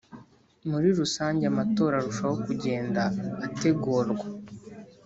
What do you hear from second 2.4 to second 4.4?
kugenda ategurwa